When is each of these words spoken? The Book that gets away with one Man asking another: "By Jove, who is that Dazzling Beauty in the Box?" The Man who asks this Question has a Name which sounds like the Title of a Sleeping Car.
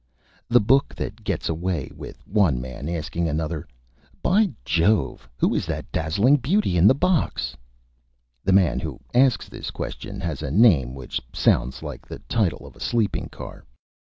The 0.49 0.59
Book 0.59 0.95
that 0.95 1.23
gets 1.23 1.47
away 1.47 1.91
with 1.95 2.27
one 2.27 2.59
Man 2.59 2.89
asking 2.89 3.29
another: 3.29 3.67
"By 4.23 4.49
Jove, 4.65 5.29
who 5.37 5.53
is 5.53 5.67
that 5.67 5.91
Dazzling 5.91 6.37
Beauty 6.37 6.75
in 6.75 6.87
the 6.87 6.95
Box?" 6.95 7.55
The 8.43 8.51
Man 8.51 8.79
who 8.79 8.99
asks 9.13 9.47
this 9.47 9.69
Question 9.69 10.19
has 10.19 10.41
a 10.41 10.49
Name 10.49 10.95
which 10.95 11.21
sounds 11.33 11.83
like 11.83 12.07
the 12.07 12.17
Title 12.27 12.65
of 12.65 12.75
a 12.75 12.79
Sleeping 12.79 13.29
Car. 13.29 13.63